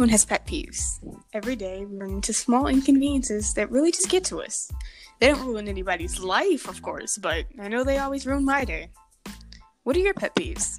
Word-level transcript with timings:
Everyone 0.00 0.12
has 0.12 0.24
pet 0.24 0.46
peeves. 0.46 0.98
Every 1.34 1.54
day 1.54 1.84
we 1.84 1.98
run 1.98 2.08
into 2.08 2.32
small 2.32 2.68
inconveniences 2.68 3.52
that 3.52 3.70
really 3.70 3.92
just 3.92 4.08
get 4.08 4.24
to 4.24 4.40
us. 4.40 4.72
They 5.20 5.26
don't 5.26 5.44
ruin 5.44 5.68
anybody's 5.68 6.18
life, 6.18 6.66
of 6.70 6.80
course, 6.80 7.18
but 7.18 7.44
I 7.60 7.68
know 7.68 7.84
they 7.84 7.98
always 7.98 8.26
ruin 8.26 8.46
my 8.46 8.64
day. 8.64 8.88
What 9.82 9.96
are 9.96 10.00
your 10.00 10.14
pet 10.14 10.34
peeves? 10.34 10.78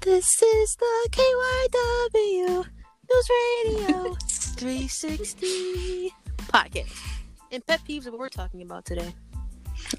This 0.00 0.42
is 0.42 0.76
the 0.76 1.08
KYW 1.10 2.64
News 3.10 3.30
Radio 3.30 4.14
360 4.56 6.14
podcast. 6.48 6.98
And 7.52 7.66
pet 7.66 7.82
peeves 7.86 8.06
are 8.06 8.12
what 8.12 8.20
we're 8.20 8.30
talking 8.30 8.62
about 8.62 8.86
today. 8.86 9.14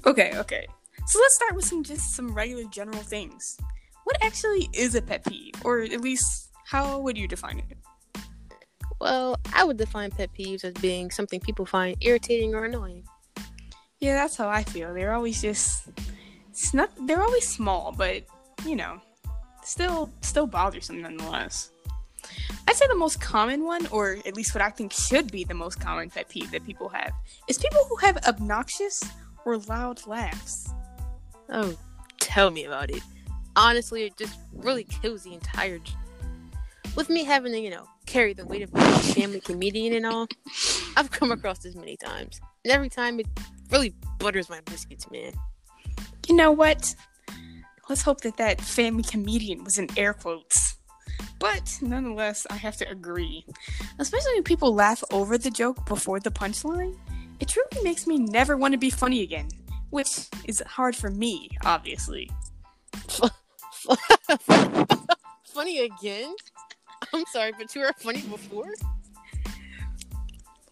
Okay, 0.04 0.32
okay. 0.38 0.66
So 1.06 1.20
let's 1.20 1.36
start 1.36 1.54
with 1.54 1.66
some 1.66 1.84
just 1.84 2.16
some 2.16 2.34
regular 2.34 2.64
general 2.64 3.04
things. 3.04 3.56
What 4.02 4.16
actually 4.24 4.68
is 4.72 4.96
a 4.96 5.02
pet 5.02 5.24
peeve? 5.24 5.54
Or 5.64 5.82
at 5.82 6.00
least 6.00 6.50
how 6.64 6.98
would 6.98 7.16
you 7.16 7.28
define 7.28 7.60
it? 7.60 7.78
Well, 9.02 9.36
I 9.52 9.64
would 9.64 9.78
define 9.78 10.12
pet 10.12 10.30
peeves 10.32 10.62
as 10.62 10.74
being 10.74 11.10
something 11.10 11.40
people 11.40 11.66
find 11.66 11.96
irritating 12.00 12.54
or 12.54 12.66
annoying. 12.66 13.02
Yeah, 13.98 14.14
that's 14.14 14.36
how 14.36 14.48
I 14.48 14.62
feel. 14.62 14.94
They're 14.94 15.12
always 15.12 15.42
just 15.42 15.88
it's 16.48 16.72
not 16.72 16.88
they're 17.04 17.20
always 17.20 17.48
small, 17.48 17.90
but 17.90 18.22
you 18.64 18.76
know, 18.76 19.00
still 19.64 20.08
still 20.20 20.46
bothersome 20.46 21.02
nonetheless. 21.02 21.72
I'd 22.68 22.76
say 22.76 22.86
the 22.86 22.94
most 22.94 23.20
common 23.20 23.64
one, 23.64 23.88
or 23.88 24.18
at 24.24 24.36
least 24.36 24.54
what 24.54 24.62
I 24.62 24.70
think 24.70 24.92
should 24.92 25.32
be 25.32 25.42
the 25.42 25.52
most 25.52 25.80
common 25.80 26.08
pet 26.08 26.28
peeve 26.28 26.52
that 26.52 26.64
people 26.64 26.88
have, 26.90 27.12
is 27.48 27.58
people 27.58 27.84
who 27.88 27.96
have 27.96 28.18
obnoxious 28.28 29.02
or 29.44 29.56
loud 29.56 30.06
laughs. 30.06 30.70
Oh, 31.48 31.76
tell 32.20 32.52
me 32.52 32.66
about 32.66 32.92
it. 32.92 33.02
Honestly, 33.56 34.04
it 34.04 34.16
just 34.16 34.38
really 34.52 34.84
kills 34.84 35.24
the 35.24 35.34
entire 35.34 35.80
with 36.96 37.08
me 37.08 37.24
having 37.24 37.52
to, 37.52 37.58
you 37.58 37.70
know, 37.70 37.86
carry 38.06 38.32
the 38.32 38.44
weight 38.44 38.62
of 38.62 38.72
being 38.72 38.86
a 38.86 38.98
family 38.98 39.40
comedian 39.40 39.94
and 39.94 40.06
all, 40.06 40.26
I've 40.96 41.10
come 41.10 41.32
across 41.32 41.58
this 41.60 41.74
many 41.74 41.96
times. 41.96 42.40
And 42.64 42.72
every 42.72 42.88
time 42.88 43.20
it 43.20 43.26
really 43.70 43.94
butters 44.18 44.48
my 44.50 44.60
biscuits, 44.66 45.10
man. 45.10 45.32
You 46.28 46.36
know 46.36 46.52
what? 46.52 46.94
Let's 47.88 48.02
hope 48.02 48.20
that 48.22 48.36
that 48.36 48.60
family 48.60 49.02
comedian 49.02 49.64
was 49.64 49.78
in 49.78 49.88
air 49.96 50.14
quotes. 50.14 50.76
But 51.38 51.78
nonetheless, 51.82 52.46
I 52.50 52.54
have 52.54 52.76
to 52.76 52.88
agree. 52.88 53.44
Especially 53.98 54.34
when 54.34 54.44
people 54.44 54.74
laugh 54.74 55.02
over 55.10 55.36
the 55.36 55.50
joke 55.50 55.84
before 55.86 56.20
the 56.20 56.30
punchline, 56.30 56.96
it 57.40 57.48
truly 57.48 57.82
makes 57.82 58.06
me 58.06 58.18
never 58.18 58.56
want 58.56 58.72
to 58.72 58.78
be 58.78 58.90
funny 58.90 59.22
again. 59.22 59.48
Which 59.90 60.26
is 60.44 60.62
hard 60.66 60.94
for 60.94 61.10
me, 61.10 61.50
obviously. 61.64 62.30
funny 65.52 65.80
again? 65.80 66.34
I'm 67.14 67.24
sorry, 67.32 67.52
but 67.58 67.74
you 67.74 67.82
were 67.82 67.92
funny 67.98 68.22
before? 68.22 68.72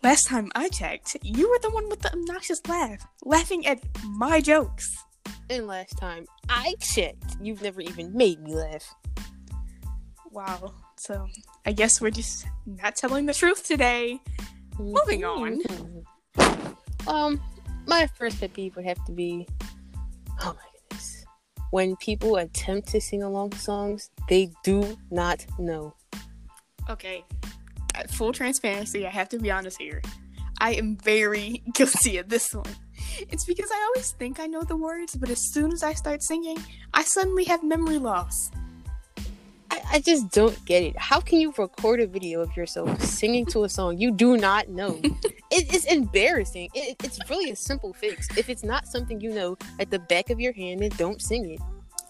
Last 0.02 0.26
time 0.26 0.50
I 0.54 0.70
checked, 0.70 1.18
you 1.22 1.50
were 1.50 1.58
the 1.60 1.70
one 1.70 1.88
with 1.90 2.00
the 2.00 2.12
obnoxious 2.12 2.62
laugh, 2.66 3.06
laughing 3.24 3.66
at 3.66 3.80
my 4.06 4.40
jokes. 4.40 4.96
And 5.50 5.66
last 5.66 5.98
time 5.98 6.24
I 6.48 6.74
checked, 6.80 7.36
you've 7.42 7.60
never 7.60 7.82
even 7.82 8.16
made 8.16 8.40
me 8.40 8.54
laugh. 8.54 8.94
Wow. 10.30 10.72
So 10.96 11.26
I 11.66 11.72
guess 11.72 12.00
we're 12.00 12.10
just 12.10 12.46
not 12.64 12.96
telling 12.96 13.26
the 13.26 13.34
truth 13.34 13.66
today. 13.66 14.18
Mm-hmm. 14.78 14.92
Moving 14.92 15.24
on. 15.24 15.60
Um, 17.06 17.40
my 17.86 18.06
first 18.06 18.40
pet 18.40 18.54
peeve 18.54 18.76
would 18.76 18.86
have 18.86 19.04
to 19.04 19.12
be, 19.12 19.46
oh 20.40 20.54
my 20.54 20.80
goodness, 20.88 21.26
when 21.72 21.96
people 21.96 22.36
attempt 22.36 22.88
to 22.88 23.00
sing 23.00 23.22
along 23.22 23.52
songs 23.52 24.10
they 24.28 24.50
do 24.64 24.96
not 25.10 25.44
know 25.58 25.94
okay, 26.90 27.24
uh, 27.94 28.02
full 28.08 28.32
transparency, 28.32 29.06
I 29.06 29.10
have 29.10 29.28
to 29.30 29.38
be 29.38 29.50
honest 29.50 29.80
here. 29.80 30.02
I 30.58 30.74
am 30.74 30.96
very 30.96 31.62
guilty 31.74 32.18
of 32.18 32.28
this 32.28 32.54
one. 32.54 32.66
It's 33.18 33.44
because 33.44 33.70
I 33.72 33.90
always 33.94 34.12
think 34.12 34.40
I 34.40 34.46
know 34.46 34.62
the 34.62 34.76
words, 34.76 35.16
but 35.16 35.30
as 35.30 35.52
soon 35.52 35.72
as 35.72 35.82
I 35.82 35.94
start 35.94 36.22
singing, 36.22 36.58
I 36.92 37.02
suddenly 37.02 37.44
have 37.44 37.62
memory 37.62 37.98
loss. 37.98 38.50
I, 39.70 39.80
I 39.92 40.00
just 40.00 40.30
don't 40.30 40.62
get 40.64 40.82
it. 40.82 40.98
How 40.98 41.20
can 41.20 41.40
you 41.40 41.54
record 41.56 42.00
a 42.00 42.06
video 42.06 42.40
of 42.40 42.56
yourself 42.56 43.00
singing 43.02 43.46
to 43.46 43.64
a 43.64 43.68
song 43.68 43.98
you 43.98 44.10
do 44.10 44.36
not 44.36 44.68
know? 44.68 45.00
it, 45.04 45.22
it's 45.50 45.86
embarrassing. 45.86 46.70
It, 46.74 46.96
it's 47.02 47.18
really 47.30 47.50
a 47.50 47.56
simple 47.56 47.92
fix. 47.92 48.28
If 48.36 48.48
it's 48.48 48.64
not 48.64 48.86
something 48.86 49.20
you 49.20 49.30
know 49.30 49.56
at 49.78 49.90
the 49.90 49.98
back 49.98 50.30
of 50.30 50.40
your 50.40 50.52
hand, 50.52 50.80
then 50.80 50.90
don't 50.96 51.22
sing 51.22 51.50
it. 51.50 51.60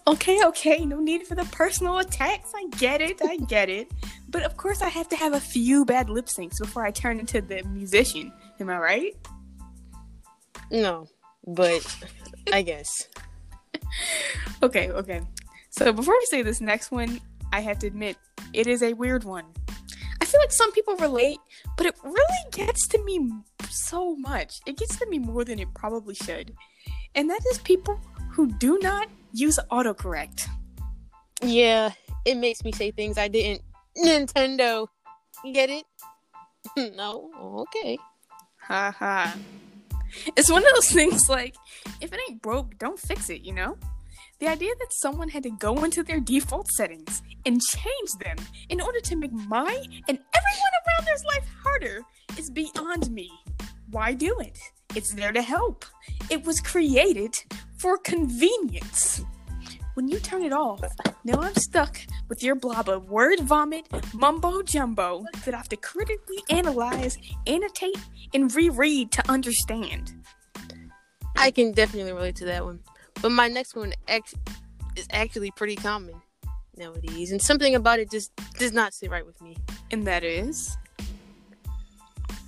Okay, 0.06 0.42
okay, 0.44 0.84
no 0.84 0.98
need 0.98 1.26
for 1.26 1.34
the 1.34 1.44
personal 1.46 1.98
attacks. 1.98 2.52
I 2.54 2.66
get 2.78 3.00
it, 3.00 3.20
I 3.22 3.36
get 3.36 3.68
it. 3.68 3.90
But 4.28 4.42
of 4.42 4.56
course, 4.56 4.82
I 4.82 4.88
have 4.88 5.08
to 5.10 5.16
have 5.16 5.34
a 5.34 5.40
few 5.40 5.84
bad 5.84 6.08
lip 6.08 6.26
syncs 6.26 6.58
before 6.58 6.84
I 6.84 6.90
turn 6.90 7.20
into 7.20 7.40
the 7.40 7.62
musician. 7.64 8.32
Am 8.58 8.70
I 8.70 8.78
right? 8.78 9.16
No, 10.70 11.06
but 11.46 11.84
I 12.52 12.62
guess. 12.62 13.08
okay, 14.62 14.90
okay. 14.90 15.20
So 15.70 15.92
before 15.92 16.14
we 16.14 16.26
say 16.26 16.42
this 16.42 16.60
next 16.60 16.90
one, 16.90 17.20
I 17.52 17.60
have 17.60 17.78
to 17.80 17.86
admit, 17.86 18.16
it 18.52 18.66
is 18.66 18.82
a 18.82 18.94
weird 18.94 19.24
one. 19.24 19.44
I 20.20 20.24
feel 20.24 20.40
like 20.40 20.52
some 20.52 20.72
people 20.72 20.96
relate, 20.96 21.38
but 21.76 21.86
it 21.86 21.94
really 22.02 22.50
gets 22.52 22.86
to 22.88 23.04
me 23.04 23.30
so 23.70 24.16
much. 24.16 24.60
It 24.66 24.76
gets 24.76 24.98
to 24.98 25.06
me 25.06 25.18
more 25.18 25.44
than 25.44 25.58
it 25.58 25.72
probably 25.74 26.14
should. 26.14 26.54
And 27.14 27.28
that 27.30 27.40
is 27.50 27.58
people 27.58 28.00
who 28.30 28.46
do 28.46 28.78
not 28.82 29.08
use 29.32 29.58
autocorrect. 29.70 30.46
Yeah, 31.42 31.92
it 32.24 32.36
makes 32.36 32.64
me 32.64 32.72
say 32.72 32.90
things 32.90 33.18
I 33.18 33.28
didn't. 33.28 33.62
Nintendo. 33.96 34.88
Get 35.52 35.70
it? 35.70 35.84
no? 36.96 37.30
Okay. 37.40 37.98
Ha 38.62 38.94
ha. 38.96 39.36
It's 40.36 40.50
one 40.50 40.66
of 40.66 40.72
those 40.74 40.90
things 40.92 41.28
like, 41.28 41.54
if 42.00 42.12
it 42.12 42.20
ain't 42.28 42.42
broke, 42.42 42.78
don't 42.78 42.98
fix 42.98 43.30
it, 43.30 43.42
you 43.42 43.52
know? 43.52 43.76
The 44.40 44.48
idea 44.48 44.72
that 44.78 44.94
someone 44.94 45.28
had 45.28 45.42
to 45.42 45.50
go 45.50 45.84
into 45.84 46.02
their 46.02 46.18
default 46.18 46.66
settings 46.68 47.22
and 47.44 47.60
change 47.60 48.10
them 48.24 48.38
in 48.70 48.80
order 48.80 48.98
to 49.00 49.16
make 49.16 49.32
my 49.32 49.84
and 50.08 50.18
everyone 50.34 50.72
around 50.88 51.06
their 51.06 51.16
life 51.28 51.46
harder 51.62 52.00
is 52.38 52.48
beyond 52.48 53.10
me. 53.10 53.30
Why 53.90 54.14
do 54.14 54.34
it? 54.40 54.58
It's 54.94 55.12
there 55.12 55.32
to 55.32 55.42
help. 55.42 55.84
It 56.30 56.46
was 56.46 56.58
created 56.62 57.34
for 57.76 57.98
convenience. 57.98 59.22
When 59.92 60.08
you 60.08 60.18
turn 60.18 60.42
it 60.42 60.54
off, 60.54 60.80
now 61.22 61.40
I'm 61.40 61.54
stuck 61.56 62.00
with 62.30 62.42
your 62.42 62.54
blob 62.54 62.88
of 62.88 63.10
word 63.10 63.40
vomit, 63.40 63.88
mumbo 64.14 64.62
jumbo 64.62 65.22
that 65.44 65.52
I 65.52 65.58
have 65.58 65.68
to 65.68 65.76
critically 65.76 66.38
analyze, 66.48 67.18
annotate, 67.46 67.98
and 68.32 68.54
reread 68.54 69.12
to 69.12 69.30
understand. 69.30 70.14
I 71.36 71.50
can 71.50 71.72
definitely 71.72 72.12
relate 72.14 72.36
to 72.36 72.46
that 72.46 72.64
one. 72.64 72.80
But 73.22 73.32
my 73.32 73.48
next 73.48 73.76
one 73.76 73.92
ex- 74.08 74.34
is 74.96 75.06
actually 75.12 75.50
pretty 75.52 75.76
common 75.76 76.14
nowadays, 76.76 77.32
and 77.32 77.40
something 77.40 77.74
about 77.74 77.98
it 77.98 78.10
just 78.10 78.32
does 78.58 78.72
not 78.72 78.94
sit 78.94 79.10
right 79.10 79.24
with 79.24 79.40
me. 79.42 79.56
And 79.90 80.06
that 80.06 80.24
is 80.24 80.76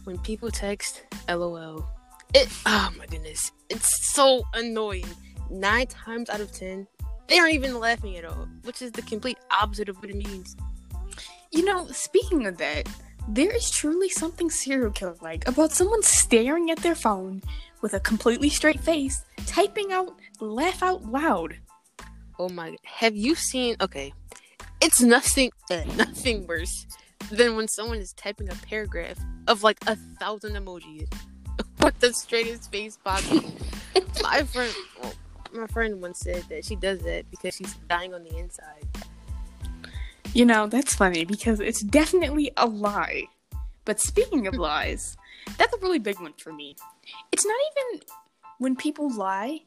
when 0.05 0.19
people 0.19 0.51
text 0.51 1.05
LOL. 1.29 1.87
It 2.35 2.49
oh 2.67 2.91
my 2.97 3.07
goodness. 3.07 3.53
It's 3.69 4.13
so 4.13 4.43
annoying. 4.55 5.07
Nine 5.51 5.87
times 5.87 6.31
out 6.31 6.41
of 6.41 6.51
ten, 6.53 6.87
they 7.29 7.39
aren't 7.39 7.55
even 7.55 7.79
laughing 7.79 8.17
at 8.17 8.25
all, 8.25 8.49
which 8.65 8.81
is 8.81 8.93
the 8.93 9.03
complete 9.03 9.39
opposite 9.51 9.89
of 9.89 9.97
what 9.99 10.09
it 10.09 10.17
means. 10.17 10.57
You 11.51 11.65
know, 11.67 11.87
speaking 11.89 12.47
of 12.47 12.57
that, 12.59 12.89
there 13.29 13.55
is 13.55 13.71
truly 13.71 14.09
something 14.09 14.51
serial 14.51 14.91
killer 14.91 15.17
like 15.21 15.47
about 15.49 15.73
someone 15.73 16.03
staring 16.03 16.71
at 16.71 16.79
their 16.79 16.95
phone 16.95 17.43
with 17.81 17.95
a 17.95 18.01
completely 18.01 18.49
straight 18.49 18.81
face, 18.81 19.25
typing 19.47 19.93
out 19.93 20.15
laugh 20.41 20.83
out 20.83 21.05
loud. 21.05 21.57
Oh 22.39 22.49
my 22.49 22.77
have 22.85 23.17
you 23.17 23.35
seen 23.35 23.77
okay. 23.81 24.13
It's 24.81 25.01
nothing 25.01 25.51
uh, 25.71 25.85
nothing 25.97 26.47
worse 26.47 26.87
than 27.31 27.57
when 27.57 27.69
someone 27.69 27.99
is 27.99 28.13
typing 28.15 28.49
a 28.51 28.55
paragraph 28.67 29.19
of 29.47 29.63
like 29.63 29.79
a 29.87 29.97
thousand 30.19 30.55
emojis 30.55 31.13
with 31.83 31.99
the 32.01 32.13
straightest 32.13 32.71
face 32.71 32.97
possible. 32.97 33.53
my 34.23 34.43
friend, 34.43 34.73
well, 35.01 35.15
my 35.53 35.67
friend 35.69 36.01
once 36.01 36.21
said 36.21 36.45
that 36.49 36.65
she 36.65 36.77
does 36.77 37.01
that 37.01 37.31
because 37.31 37.55
she's 37.55 37.75
dying 37.89 38.15
on 38.15 38.23
the 38.25 38.37
inside. 38.37 38.87
You 40.35 40.47
know, 40.47 40.67
that's 40.67 40.95
funny 40.95 41.25
because 41.25 41.61
it's 41.61 41.81
definitely 41.81 42.51
a 42.57 42.67
lie. 42.67 43.25
But 43.85 44.01
speaking 44.01 44.47
of 44.47 44.55
hmm. 44.55 44.61
lies, 44.61 45.17
that's 45.59 45.75
a 45.75 45.79
really 45.81 45.99
big 45.99 46.21
one 46.21 46.33
for 46.39 46.53
me. 46.53 46.77
It's 47.33 47.45
not 47.45 47.57
even 47.71 48.03
when 48.59 48.77
people 48.77 49.15
lie, 49.15 49.61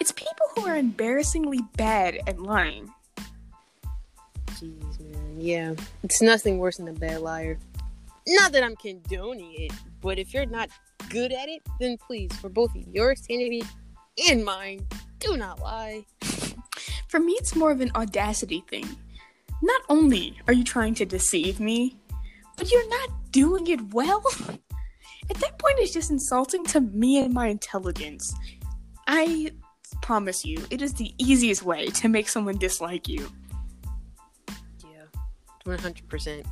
it's 0.00 0.12
people 0.12 0.46
who 0.54 0.66
are 0.66 0.76
embarrassingly 0.76 1.60
bad 1.76 2.18
at 2.26 2.38
lying. 2.38 2.92
Jeez, 4.52 5.00
man. 5.00 5.36
Yeah. 5.38 5.74
It's 6.02 6.20
nothing 6.20 6.58
worse 6.58 6.76
than 6.76 6.88
a 6.88 6.92
bad 6.92 7.20
liar. 7.20 7.58
Not 8.26 8.52
that 8.52 8.62
I'm 8.62 8.76
condoning 8.76 9.54
it, 9.54 9.72
but 10.02 10.18
if 10.18 10.34
you're 10.34 10.46
not 10.46 10.68
good 11.08 11.32
at 11.32 11.48
it, 11.48 11.62
then 11.78 11.96
please, 11.96 12.32
for 12.36 12.48
both 12.48 12.70
your 12.92 13.14
sanity 13.16 13.62
and 14.28 14.44
mine, 14.44 14.86
do 15.18 15.36
not 15.36 15.60
lie. 15.60 16.04
For 17.08 17.18
me, 17.18 17.32
it's 17.38 17.56
more 17.56 17.70
of 17.70 17.80
an 17.80 17.90
audacity 17.94 18.64
thing. 18.68 18.86
Not 19.62 19.82
only 19.88 20.38
are 20.46 20.52
you 20.52 20.64
trying 20.64 20.94
to 20.94 21.04
deceive 21.04 21.60
me, 21.60 21.96
but 22.56 22.70
you're 22.70 22.88
not 22.88 23.10
doing 23.30 23.66
it 23.66 23.92
well. 23.92 24.22
At 25.30 25.36
that 25.36 25.58
point, 25.58 25.78
it's 25.78 25.92
just 25.92 26.10
insulting 26.10 26.64
to 26.66 26.80
me 26.80 27.18
and 27.18 27.32
my 27.32 27.46
intelligence. 27.48 28.34
I 29.06 29.52
promise 30.02 30.44
you, 30.44 30.64
it 30.70 30.82
is 30.82 30.94
the 30.94 31.14
easiest 31.18 31.62
way 31.62 31.86
to 31.86 32.08
make 32.08 32.28
someone 32.28 32.58
dislike 32.58 33.08
you. 33.08 33.30
Yeah, 34.82 35.20
one 35.64 35.78
hundred 35.78 36.08
percent. 36.08 36.46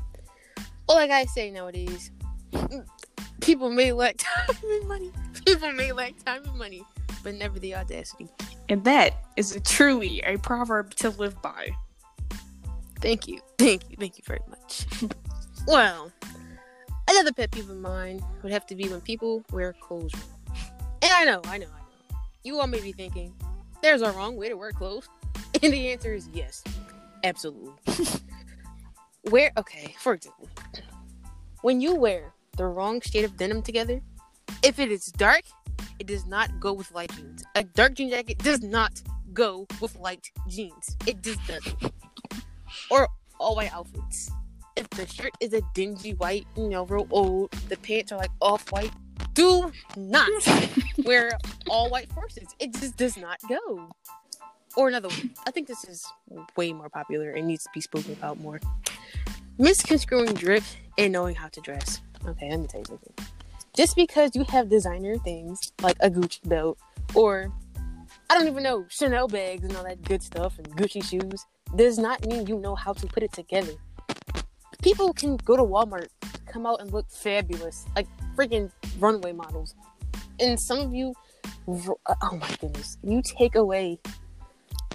All 0.89 0.97
I 0.99 1.07
gotta 1.07 1.29
say 1.29 1.51
nowadays, 1.51 2.11
people 3.41 3.71
may 3.71 3.93
lack 3.93 4.17
time 4.19 4.57
and 4.65 4.89
money. 4.89 5.13
People 5.45 5.73
may 5.73 5.93
lack 5.93 6.23
time 6.25 6.45
and 6.45 6.59
money, 6.59 6.85
but 7.23 7.35
never 7.35 7.59
the 7.59 7.75
audacity. 7.75 8.29
And 8.69 8.85
that 8.85 9.15
is 9.37 9.57
a 9.57 9.61
truly 9.61 10.21
a 10.23 10.37
proverb 10.39 10.95
to 10.97 11.11
live 11.11 11.41
by. 11.43 11.71
Thank 13.01 13.29
you, 13.29 13.41
thank 13.59 13.91
you, 13.91 13.97
thank 13.99 14.19
you 14.19 14.25
very 14.27 14.41
much. 14.49 14.87
well, 15.67 16.13
another 17.09 17.33
pet 17.33 17.51
peeve 17.51 17.71
of 17.71 17.77
mine 17.77 18.23
would 18.43 18.53
have 18.53 18.67
to 18.67 18.75
be 18.75 18.89
when 18.89 19.01
people 19.01 19.45
wear 19.53 19.73
clothes. 19.73 20.13
And 21.03 21.13
I 21.13 21.25
know, 21.25 21.41
I 21.45 21.59
know, 21.59 21.67
I 21.67 21.79
know. 21.79 22.19
You 22.43 22.61
all 22.61 22.67
may 22.67 22.81
be 22.81 22.93
thinking, 22.93 23.35
there's 23.83 24.03
a 24.03 24.11
wrong 24.13 24.37
way 24.37 24.49
to 24.49 24.57
wear 24.57 24.73
clothes. 24.73 25.09
And 25.63 25.73
the 25.73 25.91
answer 25.91 26.13
is 26.13 26.29
yes, 26.33 26.63
absolutely. 27.25 27.73
wear, 29.25 29.51
okay, 29.57 29.95
for 29.99 30.13
example, 30.13 30.49
when 31.63 31.81
you 31.81 31.95
wear 31.95 32.33
the 32.57 32.67
wrong 32.67 33.01
shade 33.01 33.25
of 33.25 33.37
denim 33.37 33.63
together, 33.63 34.01
if 34.63 34.79
it 34.79 34.93
is 34.93 35.07
dark, 35.07 35.43
it 35.99 36.07
does 36.07 36.27
not 36.27 36.61
go 36.61 36.73
with 36.73 36.93
light 36.93 37.11
jeans. 37.17 37.43
A 37.55 37.65
dark 37.65 37.95
jean 37.95 38.11
jacket 38.11 38.39
does 38.39 38.63
not 38.63 39.03
go 39.33 39.67
with 39.81 39.97
light 39.97 40.31
jeans. 40.49 40.97
It 41.07 41.23
just 41.23 41.45
doesn't. 41.47 41.93
Or 42.91 43.09
all 43.39 43.57
white 43.57 43.73
outfits. 43.73 44.31
If 44.77 44.89
the 44.91 45.07
shirt 45.07 45.33
is 45.41 45.53
a 45.53 45.63
dingy 45.75 46.15
white, 46.15 46.47
you 46.57 46.69
know, 46.69 46.85
real 46.87 47.09
old, 47.11 47.51
the 47.69 47.77
pants 47.77 48.13
are 48.13 48.19
like 48.19 48.31
off 48.41 48.71
white, 48.71 48.93
do 49.35 49.73
not 49.97 50.31
wear 51.05 51.33
all 51.69 51.91
white 51.91 52.13
forces. 52.13 52.49
It 52.59 52.75
just 52.75 52.97
does 52.97 53.17
not 53.17 53.39
go. 53.49 53.91
Or 54.77 54.89
another 54.89 55.09
one. 55.09 55.31
I 55.47 55.51
think 55.51 55.67
this 55.67 55.85
is 55.85 56.07
way 56.57 56.73
more 56.73 56.89
popular 56.89 57.33
and 57.33 57.47
needs 57.47 57.65
to 57.65 57.71
be 57.75 57.81
spoken 57.81 58.13
about 58.13 58.39
more. 58.39 58.61
Misconstruing 59.59 60.35
drip 60.35 60.63
and 60.97 61.13
knowing 61.13 61.35
how 61.35 61.49
to 61.49 61.61
dress. 61.61 62.01
Okay, 62.27 62.51
let 62.51 62.61
me 62.61 62.67
tell 62.67 62.81
you 62.81 62.87
something. 62.87 63.15
Just 63.75 63.97
because 63.97 64.35
you 64.35 64.45
have 64.45 64.69
designer 64.69 65.17
things 65.19 65.73
like 65.83 65.97
a 66.01 66.11
Gucci 66.11 66.49
belt 66.49 66.79
or 67.15 67.53
I 68.31 68.37
don't 68.37 68.47
even 68.47 68.63
know 68.63 68.87
Chanel 68.89 69.29
bags 69.29 69.65
and 69.65 69.77
all 69.77 69.85
that 69.85 70.03
good 70.03 70.23
stuff 70.23 70.59
and 70.59 70.69
Gucci 70.77 71.03
shoes 71.03 71.47
does 71.77 71.99
not 71.99 72.27
mean 72.27 72.47
you 72.47 72.59
know 72.59 72.75
how 72.75 72.93
to 72.93 73.07
put 73.07 73.23
it 73.23 73.33
together. 73.33 73.73
People 74.83 75.13
can 75.13 75.37
go 75.39 75.57
to 75.57 75.63
Walmart, 75.63 76.09
come 76.47 76.67
out 76.67 76.81
and 76.81 76.93
look 76.93 77.11
fabulous, 77.11 77.87
like 77.97 78.07
freaking 78.37 78.71
runway 78.99 79.33
models, 79.33 79.75
and 80.41 80.59
some 80.59 80.79
of 80.79 80.95
you, 80.95 81.15
uh, 81.69 82.15
oh 82.23 82.37
my 82.37 82.49
goodness, 82.61 82.99
you 83.03 83.23
take 83.23 83.55
away, 83.55 83.99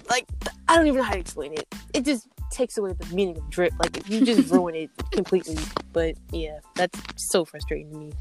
like 0.08 0.26
I 0.68 0.76
don't 0.76 0.86
even 0.86 0.98
know 0.98 1.04
how 1.04 1.12
to 1.14 1.20
explain 1.20 1.52
it. 1.52 1.66
It 1.92 2.04
just 2.04 2.28
takes 2.50 2.78
away 2.78 2.94
the 2.98 3.14
meaning 3.14 3.36
of 3.36 3.50
drip. 3.50 3.72
Like 3.78 4.08
you 4.08 4.24
just 4.24 4.50
ruin 4.52 4.74
it 4.74 4.90
completely. 5.10 5.56
But 5.92 6.16
yeah, 6.32 6.60
that's 6.76 6.98
so 7.16 7.44
frustrating 7.44 7.90
to 7.90 7.96
me. 7.98 8.12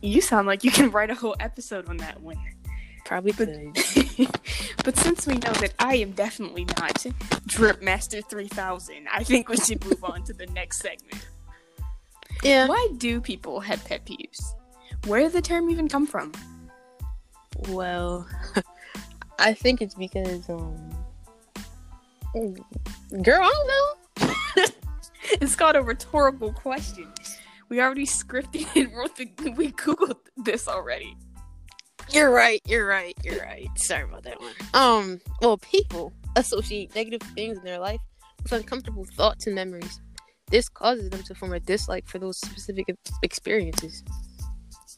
You 0.00 0.20
sound 0.20 0.46
like 0.46 0.64
you 0.64 0.70
can 0.70 0.90
write 0.90 1.10
a 1.10 1.14
whole 1.14 1.36
episode 1.40 1.88
on 1.88 1.96
that 1.98 2.20
one. 2.20 2.38
Probably 3.08 3.32
but, 3.32 3.48
but 4.84 4.94
since 4.98 5.26
we 5.26 5.32
know 5.36 5.52
that 5.52 5.72
I 5.78 5.96
am 5.96 6.10
definitely 6.10 6.66
not 6.66 7.06
Drip 7.46 7.80
Master 7.80 8.20
3000, 8.20 9.08
I 9.10 9.24
think 9.24 9.48
we 9.48 9.56
should 9.56 9.82
move 9.82 10.04
on 10.04 10.24
to 10.24 10.34
the 10.34 10.44
next 10.48 10.80
segment. 10.80 11.26
Yeah. 12.42 12.68
Why 12.68 12.88
do 12.98 13.22
people 13.22 13.60
have 13.60 13.82
pet 13.86 14.04
peeves? 14.04 14.52
Where 15.06 15.22
did 15.22 15.32
the 15.32 15.40
term 15.40 15.70
even 15.70 15.88
come 15.88 16.06
from? 16.06 16.32
Well, 17.70 18.28
I 19.38 19.54
think 19.54 19.80
it's 19.80 19.94
because, 19.94 20.46
um, 20.50 20.76
girl, 23.22 23.40
I 23.42 23.54
don't 23.54 24.28
know. 24.28 24.64
it's 25.40 25.56
called 25.56 25.76
a 25.76 25.82
rhetorical 25.82 26.52
question. 26.52 27.08
We 27.70 27.80
already 27.80 28.04
scripted 28.04 28.66
and 28.76 28.94
wrote 28.94 29.16
the. 29.16 29.30
We 29.56 29.72
googled 29.72 30.18
this 30.36 30.68
already. 30.68 31.16
You're 32.10 32.30
right. 32.30 32.60
You're 32.66 32.86
right. 32.86 33.16
You're 33.22 33.40
right. 33.40 33.68
Sorry 33.76 34.04
about 34.04 34.22
that 34.24 34.40
one. 34.40 34.52
Um. 34.74 35.20
Well, 35.40 35.58
people 35.58 36.12
associate 36.36 36.94
negative 36.94 37.26
things 37.34 37.58
in 37.58 37.64
their 37.64 37.78
life 37.78 38.00
with 38.42 38.52
uncomfortable 38.52 39.04
thoughts 39.04 39.46
and 39.46 39.54
memories. 39.54 40.00
This 40.50 40.68
causes 40.68 41.10
them 41.10 41.22
to 41.24 41.34
form 41.34 41.52
a 41.52 41.60
dislike 41.60 42.06
for 42.08 42.18
those 42.18 42.38
specific 42.38 42.86
experiences. 43.22 44.02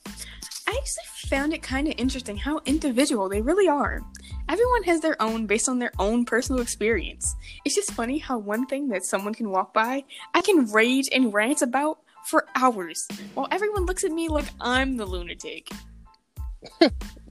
I 0.06 0.70
actually 0.70 1.28
found 1.28 1.52
it 1.52 1.62
kind 1.62 1.88
of 1.88 1.94
interesting 1.98 2.36
how 2.36 2.60
individual 2.64 3.28
they 3.28 3.40
really 3.42 3.66
are. 3.66 4.00
Everyone 4.48 4.82
has 4.84 5.00
their 5.00 5.20
own 5.20 5.46
based 5.46 5.68
on 5.68 5.80
their 5.80 5.92
own 5.98 6.24
personal 6.24 6.62
experience. 6.62 7.34
It's 7.64 7.74
just 7.74 7.92
funny 7.92 8.18
how 8.18 8.38
one 8.38 8.66
thing 8.66 8.88
that 8.88 9.04
someone 9.04 9.34
can 9.34 9.50
walk 9.50 9.74
by, 9.74 10.04
I 10.34 10.42
can 10.42 10.70
rage 10.70 11.08
and 11.12 11.34
rant 11.34 11.62
about 11.62 11.98
for 12.26 12.46
hours, 12.54 13.08
while 13.34 13.48
everyone 13.50 13.86
looks 13.86 14.04
at 14.04 14.12
me 14.12 14.28
like 14.28 14.46
I'm 14.60 14.96
the 14.96 15.06
lunatic. 15.06 15.68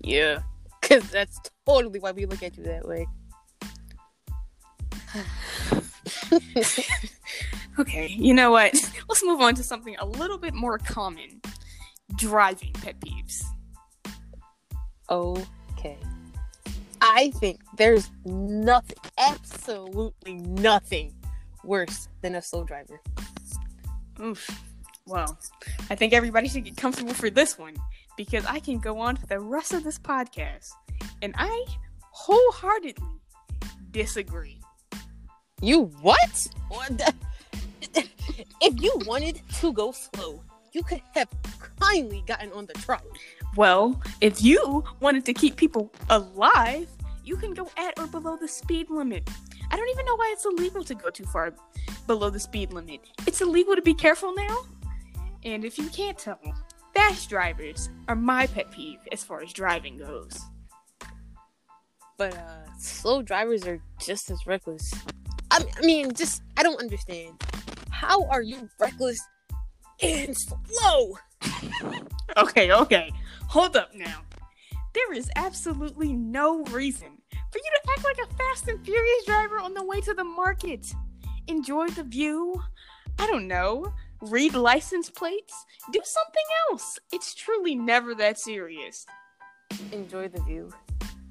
Yeah, 0.02 0.40
because 0.82 1.10
that's 1.10 1.40
totally 1.66 2.00
why 2.00 2.12
we 2.12 2.26
look 2.26 2.44
at 2.44 2.58
you 2.58 2.64
that 2.64 2.88
way. 2.88 3.08
okay, 7.80 8.08
you 8.08 8.34
know 8.34 8.52
what? 8.52 8.74
Let's 9.10 9.24
move 9.24 9.42
on 9.42 9.56
to 9.56 9.64
something 9.64 9.96
a 10.00 10.06
little 10.06 10.38
bit 10.38 10.54
more 10.54 10.78
common 10.78 11.42
driving 12.16 12.74
pet 12.74 12.96
peeves. 13.00 13.44
Okay. 15.10 15.98
I 17.02 17.32
think 17.40 17.62
there's 17.78 18.10
nothing, 18.26 18.98
absolutely 19.18 20.36
nothing 20.36 21.14
worse 21.64 22.08
than 22.22 22.36
a 22.36 22.42
slow 22.42 22.64
driver. 22.64 23.02
Oof. 24.22 24.50
Well, 25.08 25.40
I 25.90 25.96
think 25.96 26.14
everybody 26.14 26.50
should 26.50 26.66
get 26.66 26.78
comfortable 26.78 27.14
for 27.14 27.30
this 27.30 27.58
one 27.58 27.76
because 28.20 28.46
I 28.48 28.60
can 28.60 28.80
go 28.80 29.00
on 29.00 29.16
for 29.16 29.28
the 29.28 29.40
rest 29.40 29.72
of 29.72 29.86
this 29.86 29.98
podcast 29.98 30.72
and 31.22 31.34
I 31.38 31.66
wholeheartedly 32.02 33.08
disagree. 33.92 34.60
You 35.62 35.84
what? 36.02 36.48
if 38.62 38.82
you 38.82 38.92
wanted 39.06 39.42
to 39.62 39.72
go 39.72 39.94
slow, 39.94 40.44
you 40.74 40.84
could 40.84 41.02
have 41.16 41.30
kindly 41.80 42.22
gotten 42.28 42.52
on 42.52 42.66
the 42.66 42.74
truck. 42.74 43.06
Well, 43.56 44.02
if 44.20 44.44
you 44.44 44.84
wanted 45.00 45.24
to 45.24 45.34
keep 45.34 45.56
people 45.56 45.90
alive, 46.10 46.90
you 47.24 47.38
can 47.38 47.54
go 47.54 47.70
at 47.78 47.98
or 47.98 48.08
below 48.08 48.36
the 48.36 48.50
speed 48.50 48.90
limit. 48.90 49.30
I 49.72 49.78
don't 49.78 49.90
even 49.92 50.06
know 50.06 50.18
why 50.18 50.30
it's 50.34 50.44
illegal 50.44 50.84
to 50.84 50.94
go 50.94 51.10
too 51.10 51.24
far 51.24 51.54
below 52.06 52.30
the 52.30 52.40
speed 52.42 52.74
limit. 52.74 53.00
It's 53.26 53.40
illegal 53.40 53.78
to 53.78 53.82
be 53.82 53.94
careful 53.94 54.36
now. 54.36 54.66
And 55.46 55.64
if 55.64 55.78
you 55.78 55.88
can't 55.88 56.18
tell, 56.18 56.42
fast 57.00 57.30
drivers 57.30 57.90
are 58.10 58.16
my 58.16 58.46
pet 58.48 58.70
peeve 58.72 59.00
as 59.14 59.24
far 59.24 59.42
as 59.42 59.54
driving 59.54 59.98
goes. 59.98 60.38
But 62.18 62.36
uh, 62.36 62.78
slow 62.78 63.22
drivers 63.22 63.66
are 63.66 63.82
just 64.02 64.30
as 64.30 64.46
reckless. 64.46 64.94
I, 65.50 65.64
I 65.78 65.86
mean, 65.86 66.14
just 66.14 66.44
I 66.58 66.64
don't 66.64 66.80
understand. 66.82 67.42
How 67.90 68.26
are 68.26 68.42
you 68.42 68.70
reckless 68.82 69.22
and 70.02 70.36
slow? 70.36 71.18
okay, 72.38 72.74
okay. 72.74 73.14
Hold 73.48 73.78
up 73.78 73.96
now. 73.96 74.22
There 74.94 75.14
is 75.14 75.30
absolutely 75.38 76.12
no 76.12 76.66
reason 76.66 77.08
for 77.32 77.60
you 77.60 77.72
to 77.76 77.92
act 77.92 78.04
like 78.04 78.28
a 78.28 78.34
fast 78.36 78.68
and 78.68 78.84
furious 78.84 79.26
driver 79.26 79.58
on 79.58 79.74
the 79.74 79.86
way 79.86 80.02
to 80.02 80.14
the 80.14 80.26
market. 80.26 80.86
Enjoy 81.48 81.88
the 81.88 82.04
view. 82.04 82.62
I 83.18 83.26
don't 83.26 83.48
know 83.48 83.94
read 84.22 84.54
license 84.54 85.10
plates, 85.10 85.66
do 85.92 86.00
something 86.04 86.44
else. 86.70 87.00
It's 87.12 87.34
truly 87.34 87.76
never 87.76 88.14
that 88.16 88.40
serious. 88.40 89.06
Enjoy 89.92 90.28
the 90.28 90.42
view. 90.44 90.72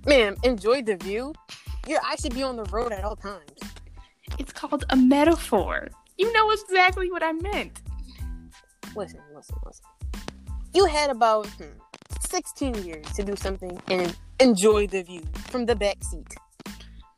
Ma'am, 0.07 0.37
enjoy 0.43 0.83
the 0.83 0.97
view? 0.97 1.35
Yeah, 1.87 1.99
I 2.05 2.17
should 2.17 2.35
be 2.35 2.43
on 2.43 2.57
the 2.57 2.65
road 2.65 2.93
at 2.93 3.05
all 3.05 3.17
times. 3.17 3.53
It's 4.39 4.53
called 4.53 4.85
a 4.91 4.97
metaphor. 4.97 5.89
You 6.17 6.33
know 6.33 6.51
exactly 6.51 7.11
what 7.11 7.23
I 7.23 7.33
meant. 7.33 7.81
Listen, 8.97 9.21
listen, 9.35 9.57
listen. 9.65 9.85
You 10.75 10.85
had 10.87 11.11
about 11.11 11.47
hmm, 11.47 11.65
16 12.21 12.85
years 12.85 13.07
to 13.13 13.25
do 13.25 13.37
something 13.37 13.81
and 13.89 14.17
enjoy 14.41 14.87
the 14.87 15.03
view 15.03 15.23
from 15.49 15.67
the 15.67 15.77
back 15.77 16.03
seat. 16.05 16.35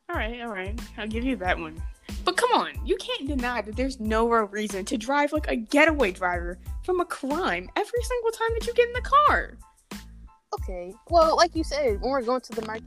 All 0.08 0.16
right, 0.16 0.40
all 0.40 0.48
right. 0.48 0.78
I'll 0.98 1.06
give 1.06 1.24
you 1.24 1.36
that 1.36 1.58
one. 1.58 1.80
But 2.30 2.36
come 2.36 2.52
on, 2.52 2.86
you 2.86 2.96
can't 2.96 3.26
deny 3.26 3.60
that 3.60 3.74
there's 3.74 3.98
no 3.98 4.28
real 4.28 4.44
reason 4.44 4.84
to 4.84 4.96
drive 4.96 5.32
like 5.32 5.48
a 5.48 5.56
getaway 5.56 6.12
driver 6.12 6.60
from 6.84 7.00
a 7.00 7.04
crime 7.04 7.68
every 7.74 8.02
single 8.04 8.30
time 8.30 8.50
that 8.54 8.68
you 8.68 8.72
get 8.72 8.86
in 8.86 8.92
the 8.92 9.00
car. 9.00 9.58
Okay, 10.54 10.94
well, 11.08 11.34
like 11.34 11.56
you 11.56 11.64
said, 11.64 12.00
when 12.00 12.12
we're 12.12 12.22
going 12.22 12.40
to 12.42 12.52
the 12.52 12.64
market, 12.64 12.86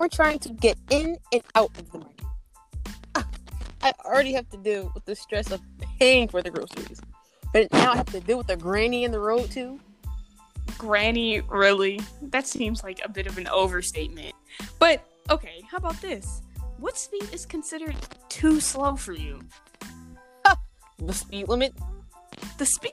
we're 0.00 0.08
trying 0.08 0.38
to 0.38 0.54
get 0.54 0.78
in 0.88 1.18
and 1.34 1.42
out 1.54 1.70
of 1.78 1.92
the 1.92 1.98
market. 1.98 2.24
Ah, 3.14 3.28
I 3.82 3.92
already 4.06 4.32
have 4.32 4.48
to 4.48 4.56
deal 4.56 4.90
with 4.94 5.04
the 5.04 5.16
stress 5.16 5.50
of 5.50 5.60
paying 5.98 6.26
for 6.28 6.40
the 6.40 6.50
groceries, 6.50 7.02
but 7.52 7.70
now 7.74 7.92
I 7.92 7.96
have 7.96 8.10
to 8.12 8.20
deal 8.20 8.38
with 8.38 8.48
a 8.48 8.56
granny 8.56 9.04
in 9.04 9.12
the 9.12 9.20
road 9.20 9.50
too. 9.50 9.80
Granny, 10.78 11.42
really? 11.42 12.00
That 12.22 12.46
seems 12.46 12.82
like 12.82 13.02
a 13.04 13.10
bit 13.10 13.26
of 13.26 13.36
an 13.36 13.48
overstatement. 13.48 14.34
But 14.78 15.06
okay, 15.28 15.60
how 15.70 15.76
about 15.76 16.00
this? 16.00 16.40
What 16.82 16.98
speed 16.98 17.32
is 17.32 17.46
considered 17.46 17.94
too 18.28 18.58
slow 18.58 18.96
for 18.96 19.12
you? 19.12 19.38
The 20.98 21.12
speed 21.12 21.46
limit. 21.46 21.74
The 22.58 22.66
speed. 22.66 22.90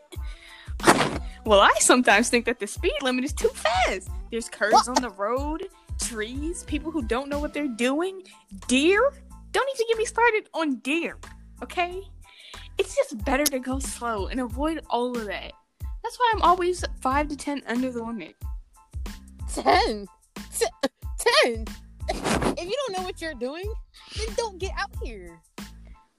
well, 1.44 1.60
I 1.60 1.74
sometimes 1.80 2.30
think 2.30 2.46
that 2.46 2.60
the 2.60 2.68
speed 2.68 2.94
limit 3.02 3.24
is 3.24 3.34
too 3.34 3.48
fast. 3.48 4.12
There's 4.30 4.48
curves 4.48 4.88
on 4.88 5.02
the 5.02 5.10
road, 5.10 5.70
trees, 6.00 6.62
people 6.66 6.92
who 6.92 7.02
don't 7.02 7.30
know 7.30 7.40
what 7.40 7.52
they're 7.52 7.68
doing, 7.68 8.22
deer. 8.68 9.12
Don't 9.54 9.70
even 9.74 9.88
get 9.88 9.98
me 9.98 10.06
started 10.06 10.50
on 10.54 10.76
deer, 10.82 11.18
okay? 11.64 12.00
It's 12.78 12.96
just 12.96 13.26
better 13.26 13.46
to 13.46 13.58
go 13.58 13.80
slow 13.80 14.28
and 14.28 14.40
avoid 14.40 14.84
all 14.92 15.18
of 15.18 15.26
that. 15.26 15.54
That's 16.04 16.20
why 16.20 16.32
I'm 16.36 16.44
always 16.44 16.86
5 17.02 17.28
to 17.30 17.36
10 17.36 17.64
under 17.66 17.92
the 17.92 18.04
limit. 18.04 18.36
Ten. 19.52 20.06
Ten. 21.44 21.66
If 22.60 22.66
you 22.66 22.76
don't 22.86 22.98
know 22.98 23.06
what 23.06 23.22
you're 23.22 23.34
doing, 23.36 23.72
then 24.18 24.28
don't 24.36 24.60
get 24.60 24.72
out 24.78 24.90
here. 25.02 25.40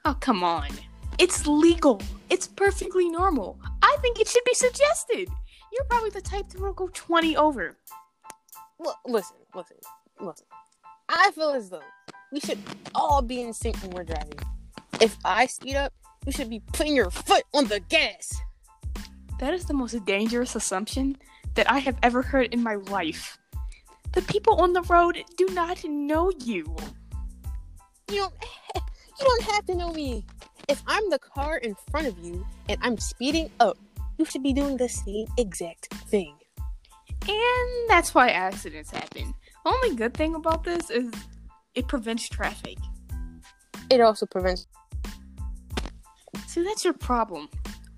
Oh, 0.06 0.16
come 0.20 0.42
on. 0.42 0.70
It's 1.18 1.46
legal. 1.46 2.00
It's 2.30 2.46
perfectly 2.48 3.10
normal. 3.10 3.58
I 3.82 3.94
think 4.00 4.18
it 4.18 4.26
should 4.26 4.44
be 4.44 4.54
suggested. 4.54 5.28
You're 5.70 5.84
probably 5.84 6.08
the 6.08 6.22
type 6.22 6.48
that 6.48 6.60
will 6.60 6.72
go 6.72 6.88
20 6.94 7.36
over. 7.36 7.76
Look, 8.78 8.96
listen, 9.04 9.36
listen, 9.54 9.76
listen. 10.18 10.46
I 11.10 11.30
feel 11.32 11.50
as 11.50 11.68
though 11.68 11.82
we 12.32 12.40
should 12.40 12.58
all 12.94 13.20
be 13.20 13.42
in 13.42 13.52
sync 13.52 13.76
when 13.82 13.90
we're 13.90 14.04
driving. 14.04 14.38
If 14.98 15.18
I 15.22 15.44
speed 15.44 15.76
up, 15.76 15.92
you 16.24 16.32
should 16.32 16.48
be 16.48 16.62
putting 16.72 16.96
your 16.96 17.10
foot 17.10 17.42
on 17.52 17.66
the 17.66 17.80
gas. 17.80 18.34
That 19.40 19.52
is 19.52 19.66
the 19.66 19.74
most 19.74 20.02
dangerous 20.06 20.54
assumption 20.56 21.18
that 21.54 21.70
I 21.70 21.80
have 21.80 21.98
ever 22.02 22.22
heard 22.22 22.54
in 22.54 22.62
my 22.62 22.76
life. 22.76 23.36
The 24.12 24.22
people 24.22 24.60
on 24.60 24.72
the 24.72 24.82
road 24.82 25.22
do 25.36 25.46
not 25.52 25.84
know 25.84 26.32
you. 26.44 26.76
You 28.10 28.18
don't 28.20 28.34
you 28.74 29.26
don't 29.26 29.42
have 29.42 29.66
to 29.66 29.74
know 29.74 29.92
me. 29.92 30.24
If 30.68 30.82
I'm 30.86 31.08
the 31.10 31.18
car 31.18 31.58
in 31.58 31.74
front 31.90 32.06
of 32.06 32.18
you 32.18 32.46
and 32.68 32.78
I'm 32.82 32.98
speeding 32.98 33.50
up, 33.60 33.78
you 34.18 34.24
should 34.24 34.42
be 34.42 34.52
doing 34.52 34.76
the 34.76 34.88
same 34.88 35.26
exact 35.36 35.92
thing. 36.08 36.36
And 37.28 37.88
that's 37.88 38.14
why 38.14 38.30
accidents 38.30 38.90
happen. 38.90 39.34
The 39.64 39.70
only 39.70 39.96
good 39.96 40.14
thing 40.14 40.34
about 40.34 40.64
this 40.64 40.90
is 40.90 41.12
it 41.74 41.86
prevents 41.88 42.28
traffic. 42.28 42.78
It 43.90 44.00
also 44.00 44.26
prevents 44.26 44.66
See, 46.50 46.64
that's 46.64 46.84
your 46.84 46.94
problem. 46.94 47.48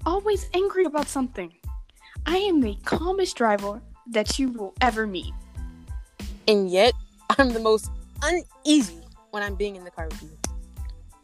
Always 0.04 0.50
angry 0.52 0.84
about 0.84 1.08
something. 1.08 1.54
I 2.26 2.36
am 2.36 2.60
the 2.60 2.76
calmest 2.84 3.36
driver 3.36 3.80
that 4.10 4.38
you 4.38 4.50
will 4.50 4.74
ever 4.82 5.06
meet. 5.06 5.32
And 6.48 6.70
yet 6.70 6.92
I'm 7.38 7.52
the 7.52 7.60
most 7.60 7.90
uneasy 8.22 8.98
when 9.30 9.42
I'm 9.42 9.54
being 9.54 9.76
in 9.76 9.84
the 9.84 9.90
car 9.90 10.08
with 10.08 10.22
you. 10.22 10.30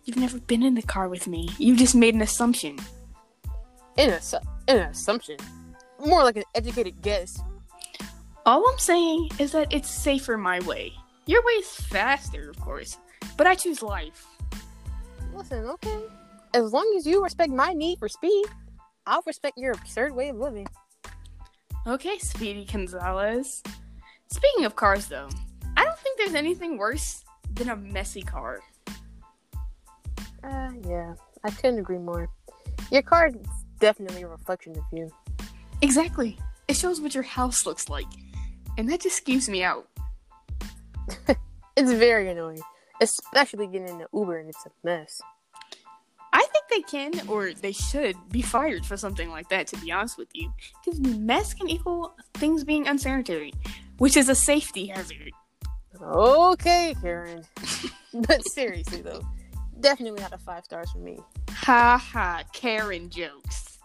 You've 0.04 0.16
never 0.16 0.38
been 0.38 0.62
in 0.62 0.74
the 0.74 0.82
car 0.82 1.08
with 1.08 1.26
me. 1.26 1.50
You 1.58 1.76
just 1.76 1.94
made 1.94 2.14
an 2.14 2.22
assumption. 2.22 2.78
In 3.96 4.10
a 4.10 4.22
su- 4.22 4.38
an 4.66 4.78
assumption. 4.78 5.36
More 6.04 6.22
like 6.24 6.36
an 6.36 6.44
educated 6.54 7.02
guess. 7.02 7.38
All 8.46 8.66
I'm 8.66 8.78
saying 8.78 9.28
is 9.38 9.52
that 9.52 9.72
it's 9.72 9.90
safer 9.90 10.38
my 10.38 10.60
way. 10.60 10.94
Your 11.26 11.42
way 11.44 11.52
is 11.52 11.68
faster, 11.68 12.48
of 12.48 12.58
course, 12.60 12.96
but 13.36 13.46
I 13.46 13.54
choose 13.54 13.82
life. 13.82 14.26
Listen, 15.34 15.66
okay. 15.66 16.00
As 16.54 16.72
long 16.72 16.90
as 16.96 17.06
you 17.06 17.22
respect 17.22 17.52
my 17.52 17.74
need 17.74 17.98
for 17.98 18.08
speed, 18.08 18.46
I'll 19.06 19.22
respect 19.26 19.58
your 19.58 19.72
absurd 19.72 20.14
way 20.14 20.30
of 20.30 20.36
living. 20.36 20.66
Okay, 21.86 22.18
Speedy 22.18 22.64
Gonzalez. 22.64 23.62
Speaking 24.30 24.64
of 24.64 24.76
cars, 24.76 25.06
though, 25.06 25.28
I 25.76 25.84
don't 25.84 25.98
think 25.98 26.18
there's 26.18 26.34
anything 26.34 26.76
worse 26.78 27.24
than 27.54 27.70
a 27.70 27.76
messy 27.76 28.22
car. 28.22 28.60
Uh, 30.44 30.70
yeah, 30.86 31.14
I 31.44 31.50
couldn't 31.50 31.78
agree 31.78 31.98
more. 31.98 32.28
Your 32.90 33.02
car 33.02 33.28
is 33.28 33.34
definitely 33.80 34.22
a 34.22 34.28
reflection 34.28 34.76
of 34.76 34.84
you. 34.92 35.10
Exactly. 35.82 36.38
It 36.68 36.76
shows 36.76 37.00
what 37.00 37.14
your 37.14 37.24
house 37.24 37.66
looks 37.66 37.88
like. 37.88 38.06
And 38.76 38.88
that 38.90 39.00
just 39.00 39.24
skeeves 39.24 39.48
me 39.48 39.62
out. 39.62 39.88
It's 41.78 41.92
very 41.92 42.28
annoying, 42.28 42.60
especially 43.00 43.68
getting 43.68 43.86
into 43.86 44.08
Uber 44.12 44.38
and 44.38 44.48
it's 44.48 44.66
a 44.66 44.70
mess. 44.82 45.20
I 46.32 46.44
think 46.50 46.64
they 46.68 46.82
can, 46.82 47.28
or 47.28 47.52
they 47.52 47.70
should, 47.70 48.16
be 48.32 48.42
fired 48.42 48.84
for 48.84 48.96
something 48.96 49.30
like 49.30 49.48
that, 49.50 49.68
to 49.68 49.76
be 49.76 49.92
honest 49.92 50.18
with 50.18 50.26
you. 50.34 50.52
Because 50.84 50.98
mess 50.98 51.54
can 51.54 51.68
equal 51.68 52.16
things 52.34 52.64
being 52.64 52.88
unsanitary, 52.88 53.54
which 53.98 54.16
is 54.16 54.28
a 54.28 54.34
safety 54.34 54.86
hazard. 54.86 55.30
Okay, 56.00 56.94
Karen. 57.00 57.44
but 58.14 58.46
seriously 58.48 59.02
though, 59.02 59.22
definitely 59.80 60.20
not 60.20 60.32
a 60.32 60.38
five 60.38 60.64
stars 60.64 60.90
for 60.90 60.98
me. 60.98 61.18
Ha 61.50 61.98
ha, 61.98 62.42
Karen 62.52 63.10
jokes. 63.10 63.78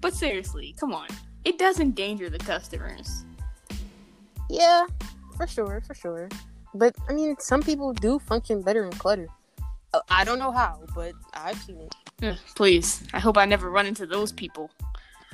But 0.00 0.14
seriously, 0.14 0.74
come 0.78 0.94
on. 0.94 1.08
It 1.44 1.58
does 1.58 1.80
endanger 1.80 2.30
the 2.30 2.38
customers. 2.38 3.24
Yeah, 4.50 4.86
for 5.36 5.46
sure, 5.46 5.82
for 5.86 5.94
sure. 5.94 6.28
But 6.74 6.94
I 7.08 7.12
mean, 7.12 7.36
some 7.38 7.62
people 7.62 7.92
do 7.92 8.18
function 8.18 8.62
better 8.62 8.84
in 8.84 8.92
clutter. 8.92 9.28
Uh, 9.94 10.00
I 10.10 10.24
don't 10.24 10.38
know 10.38 10.52
how, 10.52 10.80
but 10.94 11.12
I've 11.34 11.58
seen 11.58 11.80
it. 11.80 11.94
Ugh, 12.22 12.36
please, 12.54 13.02
I 13.12 13.20
hope 13.20 13.38
I 13.38 13.44
never 13.44 13.70
run 13.70 13.86
into 13.86 14.06
those 14.06 14.32
people. 14.32 14.70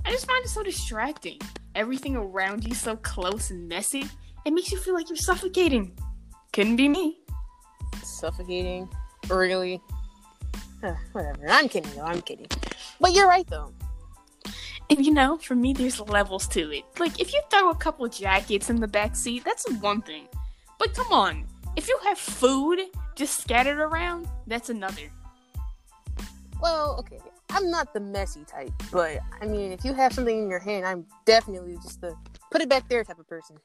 I 0.05 0.11
just 0.11 0.27
find 0.27 0.45
it 0.45 0.49
so 0.49 0.63
distracting. 0.63 1.41
Everything 1.75 2.15
around 2.15 2.65
you 2.65 2.75
so 2.75 2.97
close 2.97 3.51
and 3.51 3.69
messy. 3.69 4.05
It 4.45 4.53
makes 4.53 4.71
you 4.71 4.79
feel 4.79 4.95
like 4.95 5.09
you're 5.09 5.17
suffocating. 5.17 5.97
Couldn't 6.53 6.77
be 6.77 6.89
me. 6.89 7.19
Suffocating, 8.03 8.89
really. 9.29 9.81
Huh, 10.83 10.95
whatever. 11.13 11.49
I'm 11.49 11.69
kidding 11.69 11.91
though. 11.95 12.03
I'm 12.03 12.21
kidding. 12.21 12.47
But 13.01 13.13
you're 13.13 13.29
right 13.29 13.47
though. 13.49 13.73
And 14.91 15.05
you 15.05 15.13
know, 15.13 15.39
for 15.39 15.55
me, 15.55 15.73
there's 15.73 15.99
levels 15.99 16.47
to 16.49 16.71
it. 16.71 16.85
Like, 16.99 17.19
if 17.19 17.33
you 17.33 17.41
throw 17.51 17.71
a 17.71 17.75
couple 17.75 18.07
jackets 18.09 18.69
in 18.69 18.81
the 18.81 18.89
back 18.89 19.17
seat, 19.17 19.43
that's 19.45 19.69
one 19.81 20.03
thing. 20.03 20.29
But 20.79 20.95
come 20.95 21.11
on, 21.11 21.47
if 21.77 21.89
you 21.89 21.99
have 22.05 22.19
food 22.19 22.81
just 23.15 23.41
scattered 23.41 23.79
around, 23.79 24.29
that's 24.47 24.69
another. 24.69 25.11
Well, 26.61 26.97
okay. 27.01 27.19
I'm 27.51 27.71
not 27.71 27.95
the 27.95 28.01
messy 28.01 28.45
type, 28.45 28.73
but 28.91 29.21
I 29.41 29.47
mean, 29.47 29.71
if 29.71 29.85
you 29.85 29.95
have 29.95 30.13
something 30.13 30.43
in 30.43 30.51
your 30.51 30.59
hand, 30.59 30.85
I'm 30.85 31.07
definitely 31.25 31.77
just 31.77 32.01
the 32.01 32.17
put 32.51 32.63
it 32.63 32.69
back 32.69 32.89
there 32.89 33.05
type 33.05 33.19
of 33.19 33.29
person. 33.29 33.57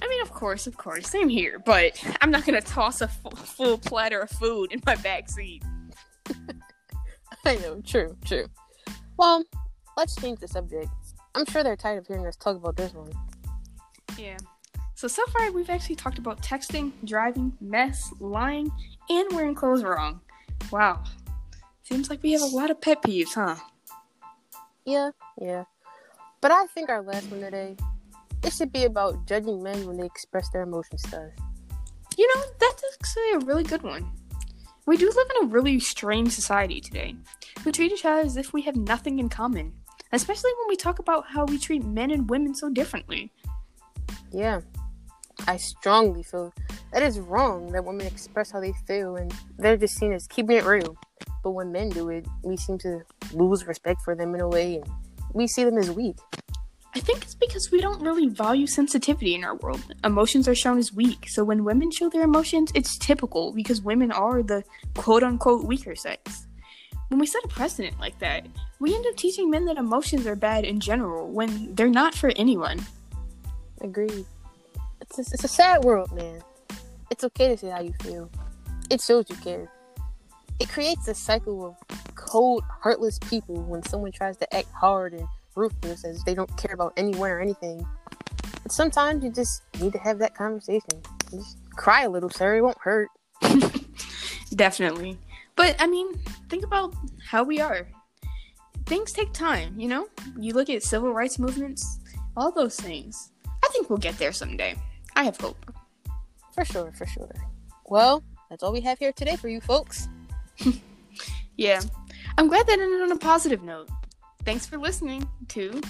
I 0.00 0.08
mean, 0.08 0.22
of 0.22 0.30
course, 0.30 0.66
of 0.66 0.76
course, 0.76 1.08
same 1.08 1.28
here. 1.28 1.58
But 1.58 2.02
I'm 2.20 2.30
not 2.30 2.44
gonna 2.44 2.60
toss 2.60 3.00
a 3.00 3.08
fu- 3.08 3.30
full 3.30 3.78
platter 3.78 4.20
of 4.20 4.30
food 4.30 4.72
in 4.72 4.82
my 4.86 4.96
backseat. 4.96 5.62
I 7.44 7.56
know, 7.56 7.80
true, 7.80 8.16
true. 8.24 8.46
Well, 9.16 9.44
let's 9.96 10.16
change 10.16 10.40
the 10.40 10.48
subject. 10.48 10.88
I'm 11.34 11.46
sure 11.46 11.62
they're 11.62 11.76
tired 11.76 11.98
of 11.98 12.06
hearing 12.06 12.26
us 12.26 12.36
talk 12.36 12.56
about 12.56 12.76
this 12.76 12.92
one. 12.92 13.12
Yeah. 14.18 14.38
So 14.94 15.08
so 15.08 15.24
far, 15.26 15.52
we've 15.52 15.70
actually 15.70 15.96
talked 15.96 16.18
about 16.18 16.42
texting, 16.42 16.92
driving, 17.04 17.52
mess, 17.60 18.12
lying, 18.18 18.70
and 19.10 19.30
wearing 19.32 19.54
clothes 19.54 19.84
wrong. 19.84 20.20
Wow. 20.72 21.04
Seems 21.82 22.10
like 22.10 22.22
we 22.22 22.32
have 22.32 22.42
a 22.42 22.46
lot 22.46 22.70
of 22.70 22.80
pet 22.80 23.02
peeves, 23.02 23.34
huh? 23.34 23.56
Yeah, 24.84 25.10
yeah. 25.40 25.64
But 26.40 26.50
I 26.50 26.66
think 26.66 26.88
our 26.88 27.02
last 27.02 27.30
one 27.30 27.40
today, 27.40 27.76
it 28.42 28.52
should 28.52 28.72
be 28.72 28.84
about 28.84 29.26
judging 29.26 29.62
men 29.62 29.86
when 29.86 29.96
they 29.96 30.06
express 30.06 30.48
their 30.50 30.62
emotions 30.62 31.02
to 31.02 31.16
us. 31.18 31.32
You 32.16 32.30
know, 32.34 32.42
that's 32.58 32.82
actually 32.94 33.30
a 33.32 33.46
really 33.46 33.64
good 33.64 33.82
one. 33.82 34.10
We 34.86 34.96
do 34.96 35.06
live 35.06 35.26
in 35.36 35.48
a 35.48 35.50
really 35.50 35.80
strange 35.80 36.32
society 36.32 36.80
today. 36.80 37.16
We 37.64 37.72
treat 37.72 37.92
each 37.92 38.04
other 38.04 38.20
as 38.20 38.36
if 38.36 38.52
we 38.52 38.62
have 38.62 38.76
nothing 38.76 39.18
in 39.18 39.28
common, 39.28 39.72
especially 40.12 40.52
when 40.58 40.68
we 40.68 40.76
talk 40.76 40.98
about 40.98 41.26
how 41.26 41.44
we 41.44 41.58
treat 41.58 41.84
men 41.84 42.10
and 42.10 42.30
women 42.30 42.54
so 42.54 42.70
differently. 42.70 43.32
Yeah. 44.32 44.60
I 45.46 45.56
strongly 45.56 46.22
feel 46.22 46.54
that 46.92 47.02
it's 47.02 47.18
wrong 47.18 47.72
that 47.72 47.84
women 47.84 48.06
express 48.06 48.50
how 48.50 48.60
they 48.60 48.72
feel 48.86 49.16
and 49.16 49.34
they're 49.58 49.76
just 49.76 49.98
seen 49.98 50.12
as 50.12 50.26
keeping 50.26 50.56
it 50.56 50.64
real. 50.64 50.96
But 51.42 51.50
when 51.50 51.72
men 51.72 51.90
do 51.90 52.08
it, 52.08 52.26
we 52.42 52.56
seem 52.56 52.78
to 52.78 53.00
lose 53.32 53.66
respect 53.66 54.00
for 54.02 54.14
them 54.14 54.34
in 54.34 54.40
a 54.40 54.48
way 54.48 54.76
and 54.76 54.90
we 55.34 55.46
see 55.46 55.64
them 55.64 55.78
as 55.78 55.90
weak. 55.90 56.16
I 56.96 57.00
think 57.00 57.22
it's 57.22 57.34
because 57.34 57.70
we 57.70 57.82
don't 57.82 58.00
really 58.00 58.26
value 58.26 58.66
sensitivity 58.66 59.34
in 59.34 59.44
our 59.44 59.56
world. 59.56 59.82
Emotions 60.02 60.48
are 60.48 60.54
shown 60.54 60.78
as 60.78 60.94
weak, 60.94 61.28
so 61.28 61.44
when 61.44 61.62
women 61.62 61.90
show 61.90 62.08
their 62.08 62.22
emotions, 62.22 62.72
it's 62.74 62.96
typical 62.96 63.52
because 63.52 63.82
women 63.82 64.10
are 64.10 64.42
the 64.42 64.64
quote 64.94 65.22
unquote 65.22 65.66
weaker 65.66 65.94
sex. 65.94 66.46
When 67.08 67.20
we 67.20 67.26
set 67.26 67.44
a 67.44 67.48
precedent 67.48 68.00
like 68.00 68.18
that, 68.20 68.46
we 68.80 68.94
end 68.94 69.04
up 69.06 69.14
teaching 69.14 69.50
men 69.50 69.66
that 69.66 69.76
emotions 69.76 70.26
are 70.26 70.36
bad 70.36 70.64
in 70.64 70.80
general 70.80 71.28
when 71.28 71.74
they're 71.74 71.90
not 71.90 72.14
for 72.14 72.32
anyone. 72.34 72.80
Agreed. 73.82 74.24
It's 75.02 75.18
a, 75.18 75.20
it's 75.20 75.44
a 75.44 75.48
sad 75.48 75.84
world, 75.84 76.10
man. 76.12 76.40
It's 77.10 77.24
okay 77.24 77.48
to 77.48 77.58
say 77.58 77.68
how 77.68 77.82
you 77.82 77.92
feel. 78.02 78.30
It 78.88 79.02
shows 79.02 79.28
you 79.28 79.36
care. 79.36 79.70
It 80.60 80.70
creates 80.70 81.06
a 81.08 81.14
cycle 81.14 81.66
of 81.66 82.14
cold, 82.14 82.64
heartless 82.80 83.18
people 83.18 83.62
when 83.64 83.82
someone 83.82 84.12
tries 84.12 84.38
to 84.38 84.56
act 84.56 84.68
hard 84.72 85.12
and 85.12 85.28
ruthless 85.56 86.04
as 86.04 86.22
they 86.24 86.34
don't 86.34 86.54
care 86.56 86.74
about 86.74 86.92
anyone 86.96 87.30
or 87.30 87.40
anything. 87.40 87.86
But 88.62 88.72
sometimes 88.72 89.24
you 89.24 89.30
just 89.30 89.62
need 89.80 89.92
to 89.92 89.98
have 89.98 90.18
that 90.18 90.34
conversation. 90.34 91.02
Just 91.30 91.58
cry 91.74 92.02
a 92.02 92.10
little, 92.10 92.30
sir. 92.30 92.56
It 92.56 92.62
won't 92.62 92.78
hurt. 92.78 93.08
Definitely. 94.54 95.18
But 95.56 95.76
I 95.78 95.86
mean, 95.86 96.14
think 96.48 96.64
about 96.64 96.94
how 97.24 97.42
we 97.42 97.60
are. 97.60 97.86
Things 98.86 99.12
take 99.12 99.32
time, 99.32 99.78
you 99.78 99.88
know? 99.88 100.06
You 100.38 100.52
look 100.52 100.70
at 100.70 100.82
civil 100.82 101.12
rights 101.12 101.38
movements, 101.38 101.98
all 102.36 102.52
those 102.52 102.76
things. 102.76 103.32
I 103.46 103.68
think 103.72 103.90
we'll 103.90 103.98
get 103.98 104.16
there 104.18 104.32
someday. 104.32 104.76
I 105.16 105.24
have 105.24 105.38
hope. 105.38 105.72
For 106.54 106.64
sure, 106.64 106.92
for 106.92 107.06
sure. 107.06 107.34
Well, 107.86 108.22
that's 108.48 108.62
all 108.62 108.72
we 108.72 108.80
have 108.82 108.98
here 108.98 109.12
today 109.12 109.36
for 109.36 109.48
you 109.48 109.60
folks. 109.60 110.08
Yeah. 111.56 111.80
I'm 112.38 112.48
glad 112.48 112.66
that 112.66 112.78
ended 112.78 113.00
on 113.00 113.12
a 113.12 113.16
positive 113.16 113.62
note. 113.62 113.88
Thanks 114.46 114.64
for 114.64 114.78
listening 114.78 115.28
to 115.48 115.80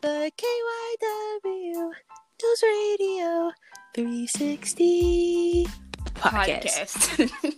The 0.00 0.32
KYW 0.38 1.92
News 2.42 2.62
Radio 2.62 3.52
360 3.94 5.66
podcast. 6.14 7.28
podcast. 7.28 7.52